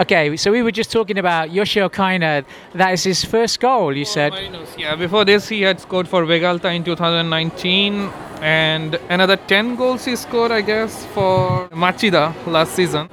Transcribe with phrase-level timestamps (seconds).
[0.00, 2.42] Okay, so we were just talking about Yoshio Kaina.
[2.72, 4.32] That is his first goal, you said.
[4.32, 4.96] Marinos, yeah.
[4.96, 8.10] Before this, he had scored for Vegalta in 2019,
[8.40, 13.10] and another 10 goals he scored, I guess, for Machida last season.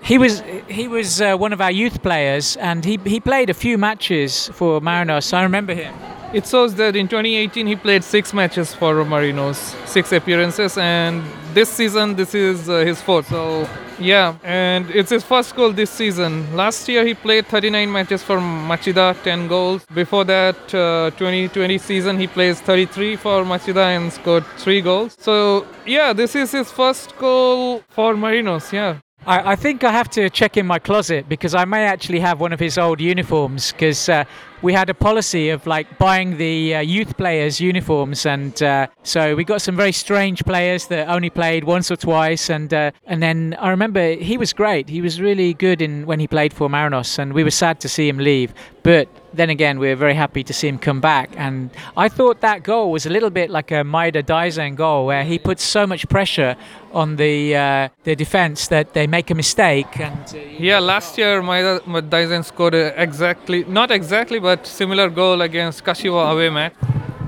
[0.00, 3.54] He was he was uh, one of our youth players, and he he played a
[3.54, 5.34] few matches for Marinos.
[5.34, 5.92] I remember him.
[6.32, 11.22] It shows that in 2018 he played six matches for Marinos, six appearances, and
[11.52, 13.28] this season this is uh, his fourth.
[13.28, 13.68] So
[14.00, 16.54] yeah, and it's his first goal this season.
[16.56, 19.84] Last year he played 39 matches for Machida, 10 goals.
[19.92, 25.16] Before that, uh, 2020 season he plays 33 for Machida and scored three goals.
[25.18, 28.72] So yeah, this is his first goal for Marinos.
[28.72, 28.98] Yeah.
[29.28, 32.40] I, I think I have to check in my closet because I may actually have
[32.40, 34.24] one of his old uniforms because uh,
[34.62, 39.36] we had a policy of like buying the uh, youth players uniforms and uh, so
[39.36, 43.22] we got some very strange players that only played once or twice and uh, and
[43.22, 44.88] then I remember he was great.
[44.88, 47.88] He was really good in when he played for Marinos and we were sad to
[47.88, 48.54] see him leave.
[48.82, 52.40] But then again we were very happy to see him come back and I thought
[52.40, 55.86] that goal was a little bit like a Maeda Daizen goal where he puts so
[55.86, 56.56] much pressure
[56.92, 61.42] on the uh, the defense that they make a mistake and uh, Yeah, last year
[61.42, 66.74] Maeda Daizen scored uh, exactly, not exactly, but similar goal against Kashiwa away match.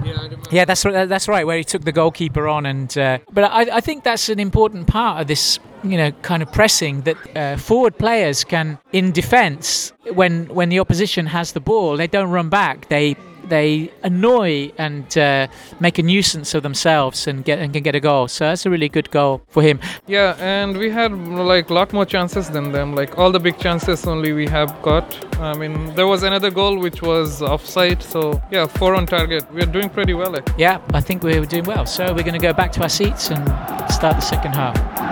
[0.04, 1.08] Yeah, Yeah, that's right.
[1.08, 1.46] That's right.
[1.46, 4.86] Where he took the goalkeeper on, and uh, but I, I think that's an important
[4.86, 9.92] part of this, you know, kind of pressing that uh, forward players can, in defence,
[10.14, 12.88] when when the opposition has the ball, they don't run back.
[12.88, 13.16] They
[13.48, 15.48] they annoy and uh,
[15.80, 18.28] make a nuisance of themselves and get and can get a goal.
[18.28, 19.80] So that's a really good goal for him.
[20.06, 22.94] Yeah, and we had like a lot more chances than them.
[22.94, 25.04] Like all the big chances only we have got.
[25.40, 28.02] I mean, there was another goal which was offside.
[28.02, 29.44] So yeah, four on target.
[29.52, 30.36] We're doing pretty well.
[30.36, 30.42] eh?
[30.58, 31.86] Yeah, I think we're doing well.
[31.86, 33.42] So we're going to go back to our seats and
[33.90, 35.09] start the second half.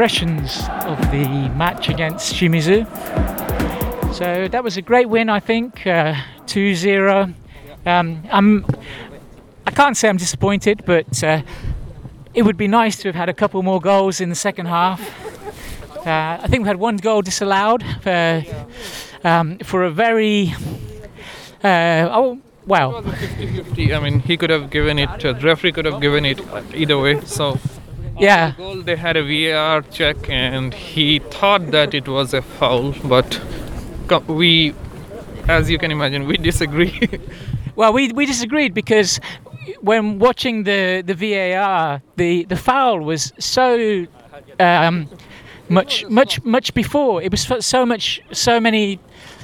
[0.00, 2.86] Impressions of the match against Shimizu.
[4.14, 6.14] So that was a great win, I think, uh,
[6.46, 7.34] 2-0.
[7.84, 8.64] Um, I'm,
[9.66, 11.42] I can't say I'm disappointed, but uh,
[12.32, 15.02] it would be nice to have had a couple more goals in the second half.
[15.98, 18.40] Uh, I think we had one goal disallowed uh,
[19.22, 20.54] um, for a very,
[21.62, 23.94] uh, oh, well, 50-50.
[23.94, 25.20] I mean, he could have given it.
[25.20, 26.40] The referee could have given it
[26.72, 27.20] either way.
[27.26, 27.58] So
[28.18, 28.54] yeah.
[28.56, 33.40] goal they had a VAR check, and he thought that it was a foul, but
[34.26, 34.74] we,
[35.48, 37.08] as you can imagine, we disagree.
[37.76, 39.20] Well, we, we disagreed because
[39.80, 44.06] when watching the, the VAR, the, the foul was so
[44.58, 45.08] um,
[45.70, 47.22] much much much before.
[47.22, 48.98] It was so much so many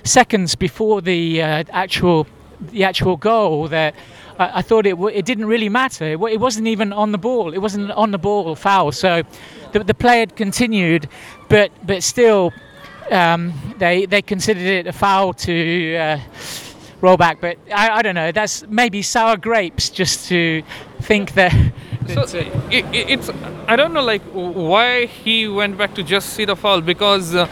[0.05, 2.27] seconds before the uh, actual
[2.61, 3.95] the actual goal that
[4.39, 6.05] I, I thought it w- it didn't really matter.
[6.05, 7.53] It, w- it wasn't even on the ball.
[7.55, 8.93] It wasn't on the ball foul.
[8.93, 9.23] So
[9.73, 11.09] the, the play had continued,
[11.49, 12.53] but but still.
[13.09, 16.19] Um, they they considered it a foul to uh,
[17.01, 18.33] roll back, but I, I don't know.
[18.33, 20.63] That's maybe sour grapes just to
[21.03, 21.53] think that.
[22.09, 22.27] So uh,
[22.71, 23.31] it, it, it's
[23.69, 27.47] I don't know like why he went back to just see the foul because uh,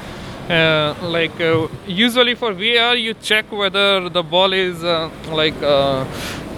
[0.49, 5.55] uh, like uh, usually for VR you check whether the ball is uh, like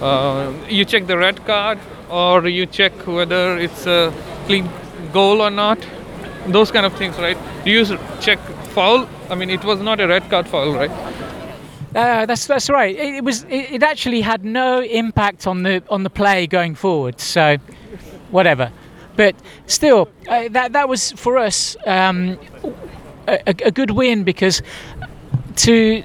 [0.01, 4.13] uh, you check the red card or you check whether it's a
[4.45, 4.69] clean
[5.13, 5.77] goal or not
[6.47, 7.85] those kind of things right you
[8.19, 8.39] check
[8.73, 10.91] foul I mean it was not a red card foul right
[11.95, 12.95] Uh, that's that's right.
[12.95, 13.43] It, it was.
[13.49, 17.19] It, it actually had no impact on the on the play going forward.
[17.19, 17.57] So,
[18.29, 18.71] whatever.
[19.15, 19.35] But
[19.65, 22.37] still, uh, that that was for us um,
[23.27, 24.61] a a good win because
[25.65, 26.03] to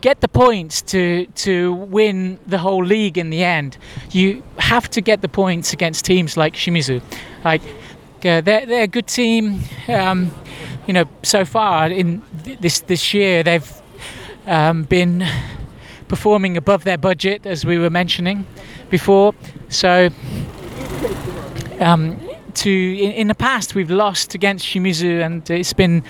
[0.00, 3.78] get the points to to win the whole league in the end,
[4.10, 7.00] you have to get the points against teams like Shimizu.
[7.44, 7.62] Like
[8.24, 9.60] uh, they're they're a good team.
[9.88, 10.30] Um,
[10.86, 13.72] you know, so far in th- this this year they've
[14.46, 15.26] um, been
[16.08, 18.46] performing above their budget, as we were mentioning
[18.90, 19.34] before.
[19.68, 20.10] So,
[21.80, 22.20] um,
[22.56, 26.02] to in, in the past, we've lost against Shimizu, and it's been,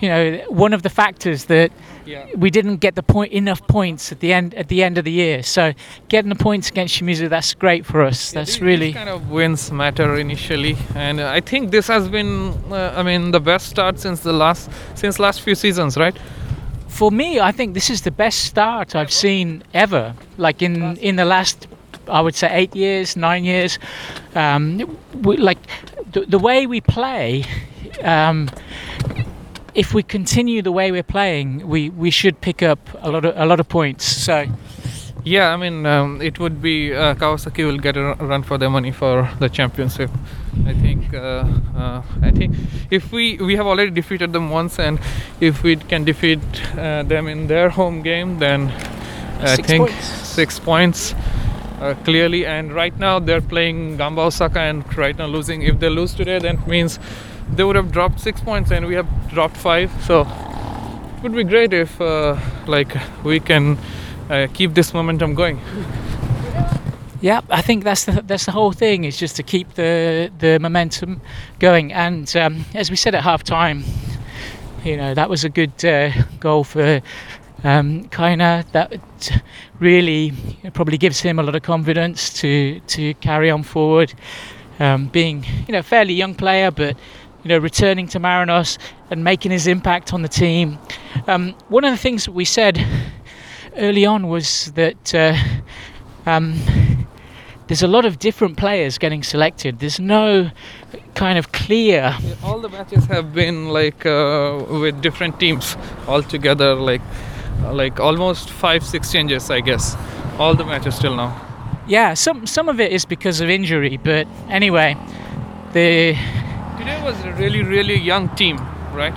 [0.00, 1.70] you know, one of the factors that
[2.04, 5.04] yeah we didn't get the point enough points at the end at the end of
[5.04, 5.42] the year.
[5.42, 5.72] So,
[6.08, 8.32] getting the points against Shimizu, that's great for us.
[8.32, 12.52] That's These- really these kind of wins matter initially, and I think this has been,
[12.70, 16.16] uh, I mean, the best start since the last since last few seasons, right?
[16.88, 20.14] for me, I think this is the best start I've seen ever.
[20.36, 21.66] Like in in the last,
[22.08, 23.78] I would say eight years, nine years.
[24.34, 25.58] Um, we, like
[26.12, 27.44] the, the way we play,
[28.02, 28.48] um,
[29.74, 33.34] if we continue the way we're playing, we, we should pick up a lot of
[33.36, 34.04] a lot of points.
[34.04, 34.46] So
[35.24, 38.70] Yeah, I mean, um, it would be uh, Kawasaki will get a run for their
[38.70, 40.10] money for the championship.
[40.66, 41.14] I think.
[41.14, 41.44] Uh,
[41.76, 42.56] uh, I think
[42.90, 44.98] if we we have already defeated them once, and
[45.40, 46.40] if we can defeat
[46.76, 48.72] uh, them in their home game, then
[49.40, 50.06] I Six think points.
[50.28, 51.14] six points
[51.82, 52.46] uh, clearly.
[52.46, 55.62] And right now they're playing Gamba Osaka, and right now losing.
[55.62, 56.98] If they lose today, then means
[57.54, 59.90] they would have dropped six points, and we have dropped five.
[60.04, 60.22] So
[61.16, 62.36] it would be great if uh,
[62.66, 63.78] like we can
[64.30, 65.60] uh, keep this momentum going.
[67.20, 69.04] yeah, I think that's the that's the whole thing.
[69.04, 71.20] Is just to keep the the momentum
[71.58, 71.92] going.
[71.92, 73.84] And um, as we said at half time,
[74.84, 77.02] you know that was a good uh, goal for
[77.64, 78.64] um, Kaina.
[78.72, 79.42] That
[79.78, 80.32] really
[80.72, 84.14] probably gives him a lot of confidence to to carry on forward.
[84.78, 86.96] Um, being you know a fairly young player, but
[87.44, 88.78] you know returning to Marinos
[89.10, 90.78] and making his impact on the team.
[91.26, 92.84] Um, one of the things we said
[93.76, 95.14] early on was that.
[95.14, 95.36] Uh,
[96.26, 96.54] um,
[97.68, 99.78] there's a lot of different players getting selected.
[99.78, 100.50] There's no
[101.14, 102.14] kind of clear.
[102.42, 105.76] All the matches have been like uh, with different teams
[106.06, 107.00] all together, like
[107.72, 109.96] like almost five six changes, I guess.
[110.38, 111.32] All the matches till now.
[111.86, 114.96] Yeah, some some of it is because of injury, but anyway,
[115.72, 116.16] the
[116.78, 118.56] Today was a really really young team,
[118.92, 119.14] right?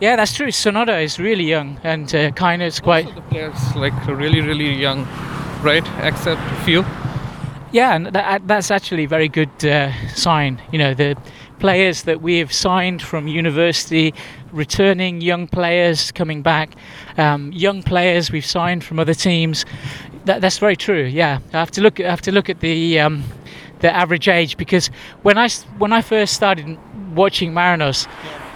[0.00, 0.48] yeah, that's true.
[0.48, 4.72] Sonoda is really young, and uh, kind of quite Also the players like really really
[4.74, 5.06] young,
[5.62, 5.86] right?
[6.02, 6.84] Except a few.
[7.72, 10.60] Yeah, and that, that's actually a very good uh, sign.
[10.70, 11.16] You know, the
[11.58, 14.12] players that we have signed from university,
[14.52, 16.74] returning young players coming back,
[17.16, 19.64] um, young players we've signed from other teams.
[20.26, 21.04] That, that's very true.
[21.04, 21.98] Yeah, I have to look.
[21.98, 23.24] I have to look at the um,
[23.80, 24.88] the average age because
[25.22, 25.48] when I
[25.78, 26.78] when I first started
[27.14, 28.06] watching Marinos,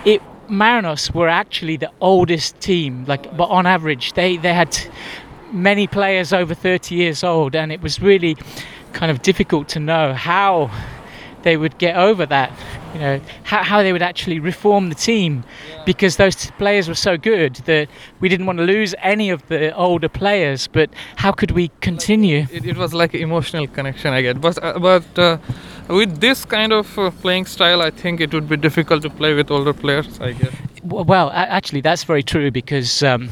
[0.04, 3.04] it Marinos were actually the oldest team.
[3.06, 4.76] Like, but on average, they they had
[5.52, 8.36] many players over 30 years old, and it was really
[8.96, 10.70] kind of difficult to know how
[11.42, 12.50] they would get over that.
[12.94, 15.44] You know, how, how they would actually reform the team
[15.84, 17.88] because those players were so good that
[18.20, 20.66] we didn't want to lose any of the older players.
[20.66, 22.46] But how could we continue?
[22.50, 24.40] It, it was like an emotional connection I get.
[24.40, 25.38] But uh, but uh,
[25.88, 29.34] with this kind of uh, playing style, I think it would be difficult to play
[29.34, 30.18] with older players.
[30.20, 30.54] I guess.
[30.82, 33.28] Well, actually, that's very true because um,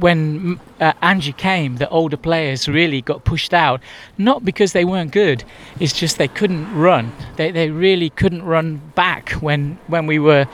[0.00, 3.80] when uh, Angie came, the older players really got pushed out.
[4.18, 5.44] Not because they weren't good;
[5.78, 7.12] it's just they couldn't run.
[7.36, 10.46] They they really couldn't run back when when we were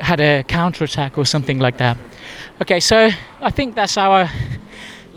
[0.00, 1.96] had a counter attack or something like that.
[2.62, 3.10] Okay, so
[3.40, 4.28] I think that's our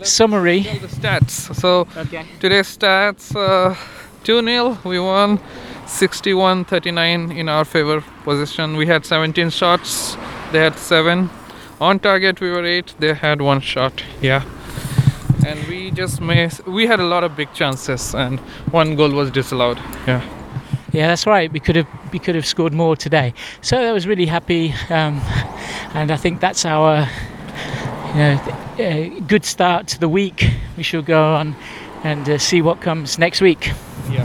[0.02, 0.60] summary.
[0.62, 1.54] The stats.
[1.54, 2.24] So Okay.
[2.40, 3.74] today's stats: uh,
[4.24, 5.38] two 0 We won.
[5.88, 8.76] 61-39 in our favor position.
[8.76, 10.16] We had 17 shots.
[10.52, 11.30] They had seven.
[11.80, 12.94] On target, we were eight.
[12.98, 14.02] They had one shot.
[14.20, 14.42] Yeah.
[15.46, 16.66] And we just missed.
[16.66, 18.40] We had a lot of big chances, and
[18.72, 19.78] one goal was disallowed.
[20.06, 20.22] Yeah.
[20.92, 21.52] Yeah, that's right.
[21.52, 23.32] We could have we could have scored more today.
[23.60, 25.20] So I was really happy, um,
[25.94, 27.06] and I think that's our
[28.08, 28.40] you know
[28.80, 30.50] uh, good start to the week.
[30.76, 31.54] We shall go on
[32.02, 33.70] and uh, see what comes next week.
[34.10, 34.17] Yeah.